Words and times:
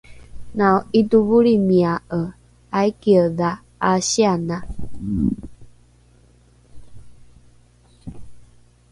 nao’itovolrimia’e 0.57 2.19
aikiedha 2.79 3.49
’asiana? 3.89 4.57